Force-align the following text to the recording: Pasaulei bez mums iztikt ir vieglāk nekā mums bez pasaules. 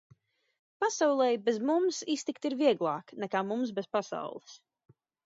Pasaulei 0.83 1.35
bez 1.49 1.59
mums 1.69 1.99
iztikt 2.15 2.47
ir 2.51 2.55
vieglāk 2.63 3.13
nekā 3.25 3.43
mums 3.51 3.75
bez 3.81 3.91
pasaules. 3.97 4.57